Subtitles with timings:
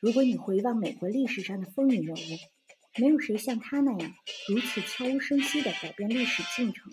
[0.00, 2.20] 如果你回望美国历史上的风云人物，
[2.96, 4.14] 没有谁像他那样
[4.48, 6.92] 如此悄无声息地改变历史进程。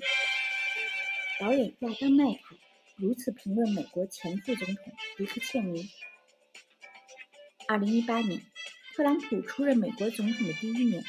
[1.39, 2.55] 导演亚当·麦凯
[2.95, 5.89] 如此评论美国前副总统迪克·切尼。
[7.67, 8.41] 二零一八年，
[8.95, 11.03] 特朗普出任美国总统的第一年，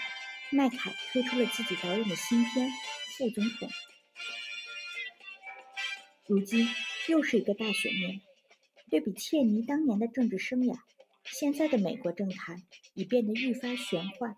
[0.52, 2.68] 麦凯推出了自己导演的新片
[3.16, 3.68] 《副总统》。
[6.26, 6.68] 如今
[7.08, 8.20] 又是一个大选年，
[8.90, 10.76] 对比切尼当年的政治生涯，
[11.24, 12.62] 现在的美国政坛
[12.94, 14.36] 已变得愈发玄幻。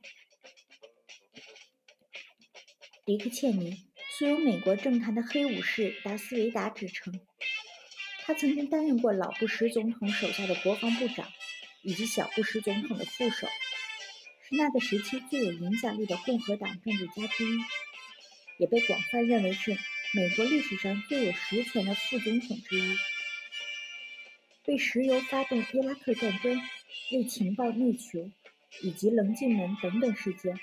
[3.04, 3.84] 迪克·切尼。
[4.16, 7.20] 素有“美国政坛的黑武士”达斯维达之称，
[8.20, 11.28] 他曾经担任过老布什总统手下的国防部长，
[11.82, 13.48] 以及小布什总统的副手，
[14.56, 17.58] 那个时期最有影响力的共和党政治家之一，
[18.58, 19.76] 也被广泛认为是
[20.14, 22.96] 美国历史上最有实权的副总统之一。
[24.66, 26.60] 为石油发动伊拉克战争、
[27.12, 28.30] 为情报内求
[28.82, 30.58] 以及棱镜门等等事件，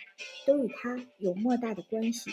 [0.46, 2.32] 都与他有莫大的关系。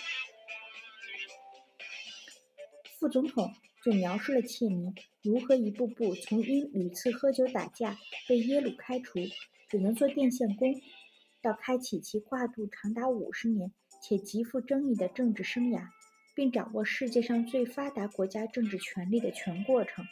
[2.99, 9.21] 副总统就描述了切尼如何一步步从因屡次喝酒打架被耶鲁开除，
[9.69, 10.81] 只能做电线工，
[11.43, 13.73] 到开启其跨度长达五十年
[14.03, 15.89] 且极富争议的政治生涯，
[16.35, 20.05] 并掌握世界上最发达国家政治权力的全过程。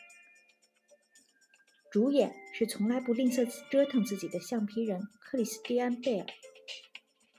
[1.90, 6.26] 主演是从来不吝啬折腾自己的橡皮人克里斯蒂安·贝尔，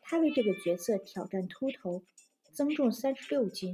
[0.02, 2.04] 他为这个角色挑战秃头，
[2.54, 3.74] 增重三十六斤。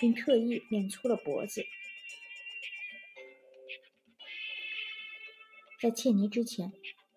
[0.00, 1.64] 并特意练粗了脖子。
[5.82, 6.72] 在切尼之前，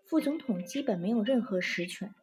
[0.07, 2.15] 副总统基本没有任何实权。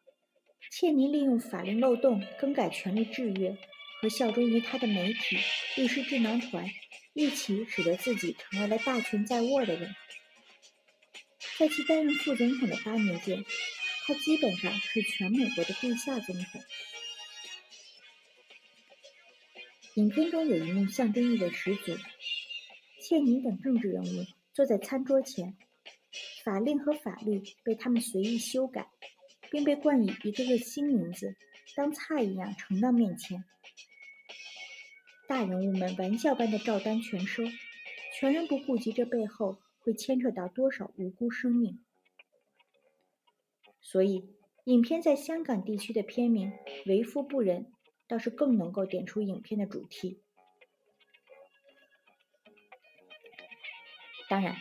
[0.71, 3.57] 切尼利用法令漏洞更改权力制约，
[4.01, 5.37] 和效忠于他的媒体
[5.77, 6.69] 律师智囊团
[7.15, 9.95] 一起，使得自己成为了大权在握的人。
[11.59, 13.45] 在其担任副总统的八年间，
[14.07, 16.63] 他基本上是全美国的地下总统。
[19.95, 21.97] 影片中有一幕象征意味十足：
[23.03, 25.57] 切尼等政治人物坐在餐桌前，
[26.45, 28.87] 法令和法律被他们随意修改，
[29.51, 31.37] 并被冠以一个个新名字，
[31.75, 33.45] 当菜一样呈到面前。
[35.27, 37.45] 大人物们玩笑般的照单全收，
[38.19, 41.85] 全然不顾及这背后会牵扯到多少无辜生命。
[43.81, 44.29] 所以，
[44.65, 46.53] 影片在香港地区的片名
[46.87, 47.73] “为富不仁”。
[48.09, 50.23] 倒是更能够点出影片的主题。
[54.31, 54.57] 当然，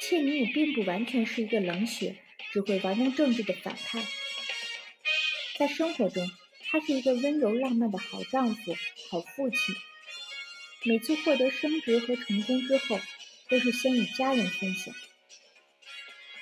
[0.00, 2.20] 切尼也并不完全是一个冷血、
[2.52, 4.00] 只会玩弄政治的反派。
[5.58, 6.28] 在生活中，
[6.70, 8.74] 他是一个温柔浪漫的好丈夫、
[9.10, 9.58] 好父亲。
[10.84, 12.98] 每次获得升职和成功之后，
[13.48, 14.94] 都是先与家人分享。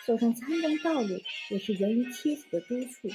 [0.07, 3.11] 走上参政道路，也是源于妻子的督促。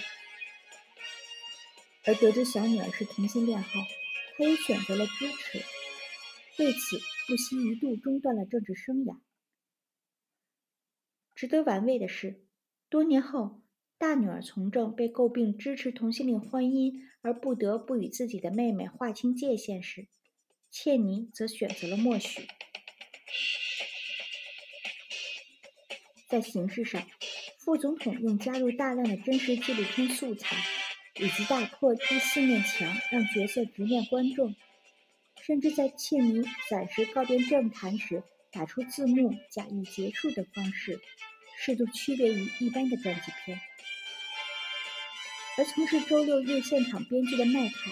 [2.05, 3.69] 而得知小女儿是同性恋后，
[4.37, 5.63] 他也选择了支持，
[6.59, 9.17] 为此不惜一度中断了政治生涯。
[11.33, 12.45] 值得玩味的是，
[12.89, 13.64] 多年后，
[13.97, 20.07] 大女儿从政被诟病支持同性恋婚姻而不得不与自己的妹妹划清界限时，
[20.69, 22.47] 切尼则选择了默许。
[26.27, 27.07] 在形式上，
[27.59, 30.55] 副总统用加入大量的真实纪录片素材。
[31.17, 34.53] 以及打破第四面墙，让角色直面观众，
[35.41, 40.99] 甚至在切尼暂时告别政坛时，打出字幕假意结束的方式，
[41.57, 43.57] 适度区别于一般的传记片。
[45.57, 47.91] 而从事周六夜现场编剧的麦凯，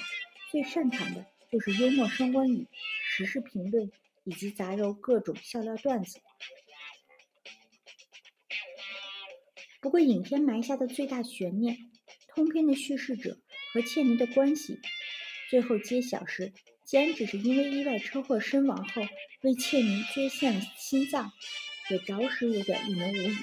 [0.52, 2.68] 最擅长的就是幽默双关语、
[3.06, 3.90] 时事评论
[4.26, 6.20] 以及杂糅各种笑料段子。
[9.80, 11.90] 不过，影片埋下的最大悬念。
[12.28, 13.38] 通篇的叙事者
[13.72, 14.80] 和切尼的关系，
[15.50, 16.52] 最后揭晓时，
[16.84, 19.04] 竟然只是因为意外车祸身亡后
[19.42, 21.32] 为切尼捐献了心脏，
[21.92, 23.38] 也着实有点令人无语。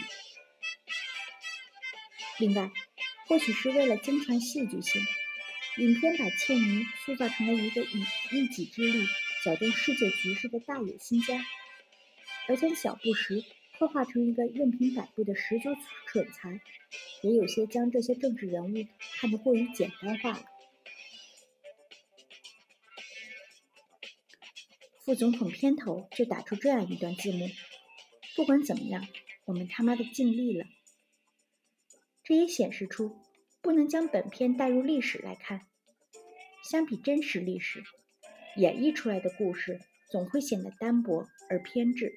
[2.39, 2.73] 另外，
[3.31, 5.01] 或许是为了增强戏剧性，
[5.79, 9.07] 影片把切尼塑造成了一个以一己之力
[9.45, 11.41] 搅动世界局势的大野心家，
[12.49, 13.45] 而将小布什。
[13.79, 15.71] 刻画成一个任凭摆布的十足
[16.07, 16.61] 蠢材，
[17.23, 18.87] 也有些将这些政治人物
[19.21, 20.45] 看得过于简单化了。
[25.05, 27.49] 副总统片头就打出这样一段字幕
[28.37, 29.07] ：“不管怎么样，
[29.47, 30.67] 我们他妈的尽力了。”
[32.31, 33.17] 这也显示出
[33.61, 35.63] 不能将本片带入历史来看。
[36.63, 37.83] 相比真实历史，
[38.57, 39.81] 演绎出来的故事
[40.13, 42.13] 总会显得单薄而偏执。